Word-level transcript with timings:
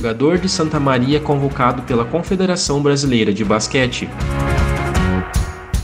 Jogador 0.00 0.38
de 0.38 0.48
Santa 0.48 0.80
Maria 0.80 1.20
convocado 1.20 1.82
pela 1.82 2.06
Confederação 2.06 2.80
Brasileira 2.80 3.34
de 3.34 3.44
Basquete. 3.44 4.08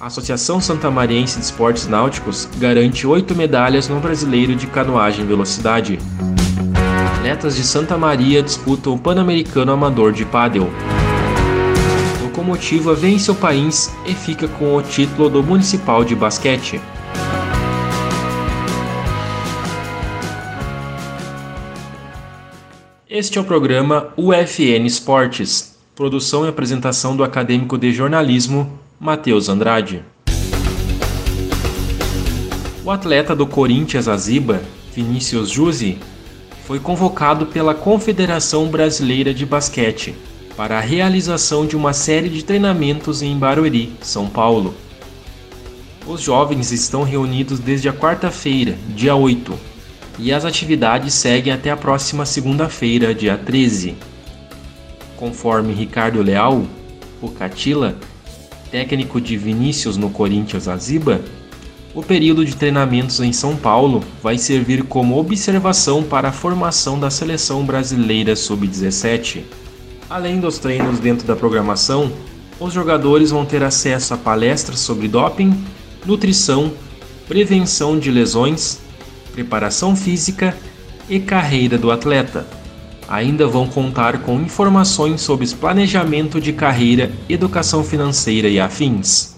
A 0.00 0.06
Associação 0.06 0.60
Santa 0.60 0.90
Mariense 0.90 1.38
de 1.38 1.44
Esportes 1.44 1.86
Náuticos 1.86 2.48
garante 2.58 3.06
oito 3.06 3.36
medalhas 3.36 3.88
no 3.88 4.00
Brasileiro 4.00 4.56
de 4.56 4.66
Canoagem 4.66 5.24
Velocidade. 5.24 6.00
Atletas 7.18 7.54
de 7.54 7.62
Santa 7.62 7.96
Maria 7.96 8.42
disputam 8.42 8.94
o 8.94 8.98
Pan-Americano 8.98 9.70
Amador 9.70 10.10
de 10.12 10.24
Pádel. 10.24 10.68
Locomotiva 12.20 12.94
vence 12.94 13.30
o 13.30 13.34
país 13.36 13.94
e 14.04 14.12
fica 14.12 14.48
com 14.48 14.74
o 14.74 14.82
título 14.82 15.30
do 15.30 15.40
Municipal 15.40 16.04
de 16.04 16.16
Basquete. 16.16 16.80
Este 23.12 23.38
é 23.38 23.40
o 23.40 23.44
programa 23.44 24.14
UFN 24.16 24.86
Esportes, 24.86 25.76
produção 25.96 26.46
e 26.46 26.48
apresentação 26.48 27.16
do 27.16 27.24
acadêmico 27.24 27.76
de 27.76 27.92
jornalismo 27.92 28.78
Matheus 29.00 29.48
Andrade. 29.48 30.04
O 32.84 32.90
atleta 32.92 33.34
do 33.34 33.48
Corinthians 33.48 34.06
Aziba, 34.06 34.62
Vinícius 34.94 35.50
Juzi, 35.50 35.98
foi 36.68 36.78
convocado 36.78 37.46
pela 37.46 37.74
Confederação 37.74 38.68
Brasileira 38.68 39.34
de 39.34 39.44
Basquete 39.44 40.14
para 40.56 40.78
a 40.78 40.80
realização 40.80 41.66
de 41.66 41.74
uma 41.74 41.92
série 41.92 42.28
de 42.28 42.44
treinamentos 42.44 43.22
em 43.22 43.36
Barueri, 43.36 43.92
São 44.00 44.28
Paulo. 44.28 44.72
Os 46.06 46.20
jovens 46.20 46.70
estão 46.70 47.02
reunidos 47.02 47.58
desde 47.58 47.88
a 47.88 47.92
quarta-feira, 47.92 48.78
dia 48.94 49.16
8, 49.16 49.69
e 50.22 50.32
as 50.32 50.44
atividades 50.44 51.14
seguem 51.14 51.50
até 51.50 51.70
a 51.70 51.76
próxima 51.76 52.26
segunda-feira, 52.26 53.14
dia 53.14 53.38
13. 53.38 53.96
Conforme 55.16 55.72
Ricardo 55.72 56.20
Leal, 56.22 56.64
o 57.22 57.28
Catila, 57.28 57.96
técnico 58.70 59.18
de 59.18 59.38
Vinícius 59.38 59.96
no 59.96 60.10
Corinthians 60.10 60.68
Aziba, 60.68 61.22
o 61.94 62.02
período 62.02 62.44
de 62.44 62.54
treinamentos 62.54 63.18
em 63.20 63.32
São 63.32 63.56
Paulo 63.56 64.04
vai 64.22 64.36
servir 64.36 64.84
como 64.84 65.18
observação 65.18 66.02
para 66.02 66.28
a 66.28 66.32
formação 66.32 67.00
da 67.00 67.08
seleção 67.08 67.64
brasileira 67.64 68.36
sub-17. 68.36 69.42
Além 70.08 70.38
dos 70.38 70.58
treinos 70.58 71.00
dentro 71.00 71.26
da 71.26 71.34
programação, 71.34 72.12
os 72.60 72.74
jogadores 72.74 73.30
vão 73.30 73.46
ter 73.46 73.62
acesso 73.62 74.12
a 74.12 74.18
palestras 74.18 74.80
sobre 74.80 75.08
doping, 75.08 75.64
nutrição, 76.04 76.72
prevenção 77.26 77.98
de 77.98 78.10
lesões, 78.10 78.80
preparação 79.32 79.96
física 79.96 80.56
e 81.08 81.18
carreira 81.20 81.76
do 81.76 81.90
atleta. 81.90 82.46
Ainda 83.08 83.46
vão 83.46 83.66
contar 83.66 84.18
com 84.20 84.40
informações 84.40 85.20
sobre 85.20 85.46
planejamento 85.48 86.40
de 86.40 86.52
carreira, 86.52 87.10
educação 87.28 87.82
financeira 87.82 88.48
e 88.48 88.60
afins. 88.60 89.34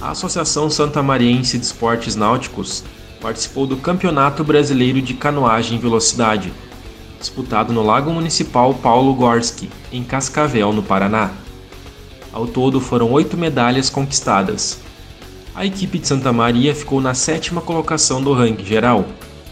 A 0.00 0.10
Associação 0.10 0.70
Santa 0.70 1.02
Mariense 1.02 1.58
de 1.58 1.64
Esportes 1.64 2.16
Náuticos 2.16 2.82
participou 3.20 3.66
do 3.66 3.76
Campeonato 3.76 4.42
Brasileiro 4.42 5.00
de 5.00 5.14
Canoagem 5.14 5.78
Velocidade, 5.78 6.52
disputado 7.20 7.72
no 7.72 7.82
Lago 7.82 8.10
Municipal 8.10 8.74
Paulo 8.74 9.14
Gorski, 9.14 9.70
em 9.92 10.02
Cascavel, 10.02 10.72
no 10.72 10.82
Paraná. 10.82 11.30
Ao 12.32 12.46
todo 12.46 12.80
foram 12.80 13.12
oito 13.12 13.36
medalhas 13.36 13.88
conquistadas. 13.88 14.80
A 15.54 15.66
equipe 15.66 15.98
de 15.98 16.08
Santa 16.08 16.32
Maria 16.32 16.74
ficou 16.74 16.98
na 16.98 17.12
sétima 17.12 17.60
colocação 17.60 18.22
do 18.22 18.32
ranking 18.32 18.64
geral, 18.64 19.04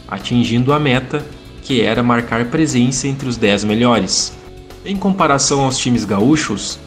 atingindo 0.09 0.73
a 0.73 0.79
meta, 0.79 1.23
que 1.63 1.83
era 1.83 2.03
marcar 2.03 2.47
presença 2.47 3.07
entre 3.07 3.29
os 3.29 3.37
dez 3.37 3.63
melhores. 3.63 4.33
Em 4.83 4.97
comparação 4.97 5.61
aos 5.61 5.77
times 5.77 6.07
gaúchos, 6.07 6.79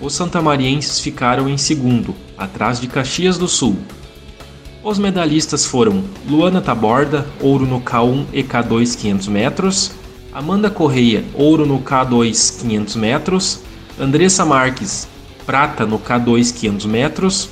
os 0.00 0.14
santamarienses 0.14 1.00
ficaram 1.00 1.48
em 1.48 1.58
segundo, 1.58 2.14
atrás 2.38 2.80
de 2.80 2.86
Caxias 2.86 3.36
do 3.36 3.48
Sul. 3.48 3.76
Os 4.84 5.00
medalhistas 5.00 5.66
foram 5.66 6.04
Luana 6.28 6.60
Taborda, 6.60 7.26
ouro 7.40 7.66
no 7.66 7.80
K1 7.80 8.26
e 8.32 8.44
K2 8.44 8.96
500 8.96 9.28
metros, 9.28 9.92
Amanda 10.32 10.70
Correia, 10.70 11.24
ouro 11.34 11.66
no 11.66 11.80
K2 11.80 12.60
500 12.60 12.96
metros, 12.96 13.60
Andressa 13.98 14.44
Marques, 14.44 15.08
prata 15.44 15.84
no 15.84 15.98
K2 15.98 16.54
500 16.54 16.86
metros, 16.86 17.50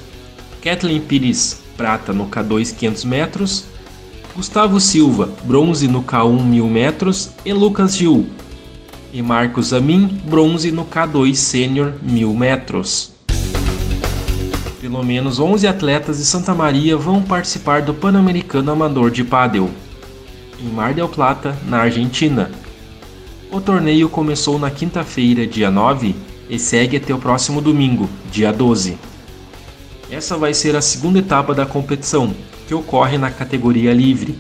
Kathleen 0.62 1.00
Pires, 1.00 1.60
prata 1.76 2.12
no 2.12 2.26
K2 2.26 2.74
500 2.76 3.04
metros, 3.04 3.64
Gustavo 4.34 4.80
Silva, 4.80 5.28
bronze 5.44 5.86
no 5.88 6.02
K1 6.02 6.42
1000 6.42 6.66
metros 6.68 7.30
e 7.44 7.52
Lucas 7.52 7.96
Gil, 7.96 8.26
e 9.12 9.22
Marcos 9.22 9.72
Amin, 9.72 10.06
bronze 10.24 10.70
no 10.70 10.84
K2 10.84 11.34
Sênior 11.34 11.94
1000 12.02 12.34
metros. 12.34 13.12
Pelo 14.80 15.02
menos 15.04 15.38
11 15.38 15.66
atletas 15.66 16.18
de 16.18 16.24
Santa 16.24 16.54
Maria 16.54 16.96
vão 16.96 17.22
participar 17.22 17.82
do 17.82 17.94
Pan-Americano 17.94 18.70
Amador 18.70 19.10
de 19.10 19.24
Pádel, 19.24 19.70
em 20.60 20.68
Mar 20.68 20.92
del 20.92 21.08
Plata, 21.08 21.56
na 21.66 21.78
Argentina. 21.78 22.50
O 23.50 23.60
torneio 23.60 24.08
começou 24.08 24.58
na 24.58 24.70
quinta-feira, 24.70 25.46
dia 25.46 25.70
9, 25.70 26.14
e 26.50 26.58
segue 26.58 26.96
até 26.96 27.14
o 27.14 27.18
próximo 27.18 27.60
domingo, 27.60 28.08
dia 28.30 28.52
12. 28.52 29.07
Essa 30.10 30.38
vai 30.38 30.54
ser 30.54 30.74
a 30.74 30.80
segunda 30.80 31.18
etapa 31.18 31.54
da 31.54 31.66
competição, 31.66 32.34
que 32.66 32.74
ocorre 32.74 33.18
na 33.18 33.30
categoria 33.30 33.92
livre. 33.92 34.38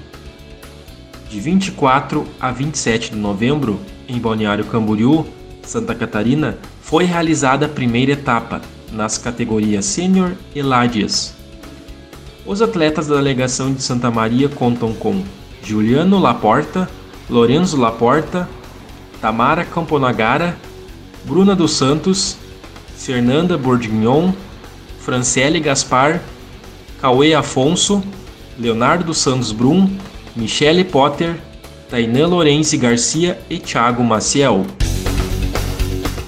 De 1.28 1.38
24 1.38 2.26
a 2.40 2.50
27 2.50 3.10
de 3.10 3.16
novembro, 3.16 3.78
em 4.08 4.18
Balneário 4.18 4.64
Camboriú, 4.64 5.26
Santa 5.62 5.94
Catarina, 5.94 6.56
foi 6.80 7.04
realizada 7.04 7.66
a 7.66 7.68
primeira 7.68 8.12
etapa, 8.12 8.62
nas 8.90 9.18
categorias 9.18 9.84
Sênior 9.84 10.32
e 10.54 10.62
Ladies. 10.62 11.34
Os 12.46 12.62
atletas 12.62 13.06
da 13.06 13.16
delegação 13.16 13.74
de 13.74 13.82
Santa 13.82 14.10
Maria 14.10 14.48
contam 14.48 14.94
com 14.94 15.22
Juliano 15.62 16.18
Laporta, 16.18 16.88
Lorenzo 17.28 17.76
Laporta, 17.76 18.48
Tamara 19.20 19.66
Camponagara, 19.66 20.56
Bruna 21.26 21.54
dos 21.54 21.72
Santos, 21.72 22.38
Fernanda 22.96 23.58
Bordignon, 23.58 24.32
Franciele 25.08 25.58
Gaspar, 25.58 26.20
Cauê 27.00 27.32
Afonso, 27.32 28.04
Leonardo 28.58 29.14
Santos 29.14 29.52
Brum, 29.52 29.90
Michele 30.36 30.84
Potter, 30.84 31.40
Tainan 31.88 32.26
Lourenço 32.26 32.76
Garcia 32.76 33.40
e 33.48 33.56
Thiago 33.56 34.04
Maciel. 34.04 34.66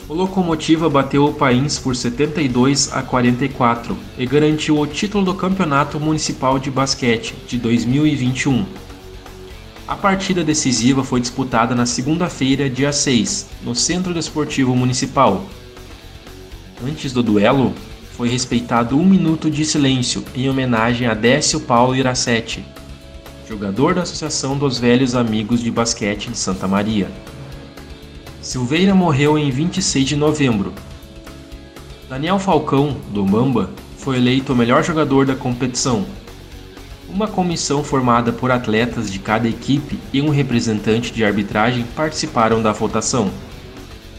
O 0.09 0.15
Locomotiva 0.15 0.89
bateu 0.89 1.27
o 1.27 1.35
País 1.35 1.79
por 1.79 1.95
72 1.95 2.91
a 2.91 3.03
44 3.03 3.95
e 4.17 4.25
garantiu 4.25 4.81
o 4.81 4.87
título 4.87 5.27
do 5.27 5.35
Campeonato 5.35 6.01
Municipal 6.01 6.59
de 6.59 6.71
Basquete 6.71 7.35
de 7.47 7.59
2021. 7.59 8.65
A 9.87 9.95
partida 9.95 10.43
decisiva 10.43 11.05
foi 11.05 11.21
disputada 11.21 11.75
na 11.75 11.85
segunda-feira, 11.85 12.71
dia 12.71 12.95
6, 12.95 13.47
no 13.63 13.75
Centro 13.75 14.15
Desportivo 14.15 14.75
Municipal. 14.75 15.45
Antes 16.83 17.13
do 17.13 17.23
duelo, 17.23 17.75
foi 18.21 18.29
respeitado 18.29 18.99
um 18.99 19.07
minuto 19.07 19.51
de 19.51 19.65
silêncio 19.65 20.23
em 20.37 20.47
homenagem 20.47 21.07
a 21.07 21.15
Décio 21.15 21.59
Paulo 21.59 21.97
Iracete, 21.97 22.63
jogador 23.49 23.95
da 23.95 24.03
Associação 24.03 24.59
dos 24.59 24.79
Velhos 24.79 25.15
Amigos 25.15 25.63
de 25.63 25.71
Basquete 25.71 26.29
de 26.29 26.37
Santa 26.37 26.69
Maria. 26.69 27.09
Silveira 28.43 28.95
morreu 28.95 29.39
em 29.39 29.51
26 29.51 30.05
de 30.05 30.17
novembro. 30.17 30.75
Daniel 32.11 32.39
Falcão, 32.39 32.95
do 33.11 33.25
Mamba, 33.25 33.71
foi 33.97 34.19
eleito 34.19 34.53
o 34.53 34.57
melhor 34.57 34.85
jogador 34.85 35.25
da 35.25 35.35
competição. 35.35 36.05
Uma 37.09 37.27
comissão 37.27 37.83
formada 37.83 38.31
por 38.31 38.51
atletas 38.51 39.11
de 39.11 39.19
cada 39.19 39.49
equipe 39.49 39.99
e 40.13 40.21
um 40.21 40.29
representante 40.29 41.11
de 41.11 41.25
arbitragem 41.25 41.87
participaram 41.97 42.61
da 42.61 42.73
votação. 42.73 43.31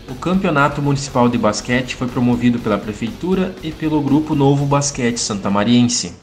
O 0.09 0.15
Campeonato 0.15 0.81
Municipal 0.81 1.29
de 1.29 1.37
Basquete 1.37 1.95
foi 1.95 2.07
promovido 2.07 2.59
pela 2.59 2.77
Prefeitura 2.77 3.55
e 3.63 3.71
pelo 3.71 4.01
Grupo 4.01 4.35
Novo 4.35 4.65
Basquete 4.65 5.17
Santamariense. 5.17 6.13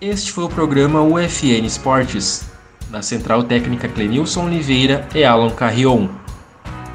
Este 0.00 0.30
foi 0.30 0.44
o 0.44 0.48
programa 0.48 1.02
UFN 1.02 1.66
Esportes, 1.66 2.44
na 2.90 3.02
Central 3.02 3.42
Técnica 3.42 3.88
Clenilson 3.88 4.46
Oliveira 4.46 5.06
e 5.14 5.24
Alan 5.24 5.50
Carrion, 5.50 6.08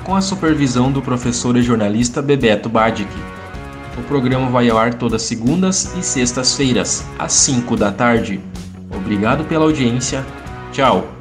com 0.04 0.16
a 0.16 0.22
supervisão 0.22 0.92
do 0.92 1.02
professor 1.02 1.56
e 1.58 1.62
jornalista 1.62 2.22
Bebeto 2.22 2.70
Badic. 2.70 3.12
O 3.98 4.02
programa 4.04 4.50
vai 4.50 4.70
ao 4.70 4.78
ar 4.78 4.94
todas 4.94 5.22
segundas 5.22 5.94
e 5.98 6.02
sextas-feiras, 6.02 7.06
às 7.20 7.34
5 7.34 7.76
da 7.76 7.92
tarde. 7.92 8.40
Obrigado 8.90 9.44
pela 9.44 9.66
audiência. 9.66 10.26
Tchau. 10.72 11.13